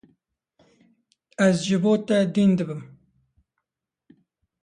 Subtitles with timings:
[1.47, 2.81] Ez ji bo te dîn dibim.